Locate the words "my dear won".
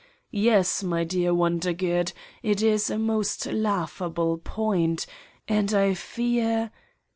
0.81-1.59